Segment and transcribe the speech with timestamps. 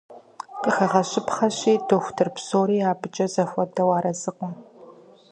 [0.61, 4.53] Къыхэгъэщыпхъэщи, дохутыр псори абыкӀэ зэхуэдэу арэзыкъым.